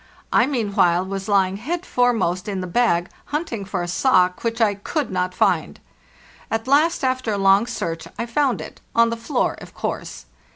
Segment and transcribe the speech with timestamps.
[0.33, 4.73] I, meanwhile, was lying head foremost in the bag, hunting for a sock which I
[4.73, 5.79] couéd not find.
[6.49, 10.25] At last, after a long search, I found it—on the floor, of course.